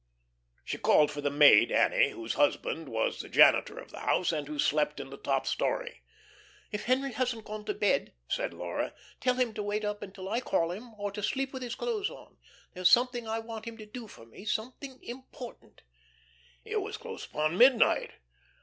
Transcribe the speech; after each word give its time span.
She 0.65 0.79
called 0.79 1.11
for 1.11 1.21
the 1.21 1.29
maid, 1.29 1.71
Annie, 1.71 2.09
whose 2.09 2.33
husband 2.33 2.89
was 2.89 3.19
the 3.21 3.29
janitor 3.29 3.77
of 3.77 3.91
the 3.91 3.99
house, 3.99 4.31
and 4.31 4.47
who 4.47 4.57
slept 4.57 4.99
in 4.99 5.11
the 5.11 5.15
top 5.17 5.45
story. 5.45 6.01
"If 6.71 6.85
Henry 6.85 7.11
hasn't 7.11 7.45
gone 7.45 7.65
to 7.65 7.75
bed," 7.75 8.13
said 8.27 8.51
Laura, 8.51 8.95
"tell 9.19 9.35
him 9.35 9.53
to 9.53 9.61
wait 9.61 9.85
up 9.85 10.03
till 10.15 10.27
I 10.27 10.39
call 10.41 10.71
him, 10.71 10.95
or 10.95 11.11
to 11.11 11.21
sleep 11.21 11.53
with 11.53 11.61
his 11.61 11.75
clothes 11.75 12.09
on. 12.09 12.39
There 12.73 12.81
is 12.81 12.89
something 12.89 13.27
I 13.27 13.37
want 13.41 13.65
him 13.65 13.77
to 13.77 13.85
do 13.85 14.07
for 14.07 14.25
me 14.25 14.43
something 14.43 14.97
important." 15.03 15.83
It 16.65 16.81
was 16.81 16.97
close 16.97 17.27
upon 17.27 17.55
midnight. 17.59 18.13